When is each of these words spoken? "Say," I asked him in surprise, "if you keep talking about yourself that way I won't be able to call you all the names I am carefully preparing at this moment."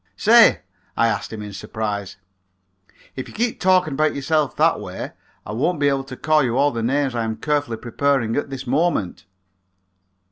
"Say," 0.17 0.61
I 0.97 1.09
asked 1.09 1.31
him 1.31 1.43
in 1.43 1.53
surprise, 1.53 2.17
"if 3.15 3.27
you 3.27 3.35
keep 3.35 3.59
talking 3.59 3.93
about 3.93 4.15
yourself 4.15 4.55
that 4.55 4.79
way 4.79 5.11
I 5.45 5.51
won't 5.51 5.79
be 5.79 5.89
able 5.89 6.05
to 6.05 6.17
call 6.17 6.41
you 6.41 6.57
all 6.57 6.71
the 6.71 6.81
names 6.81 7.13
I 7.13 7.23
am 7.23 7.35
carefully 7.37 7.77
preparing 7.77 8.35
at 8.35 8.49
this 8.49 8.65
moment." 8.65 9.25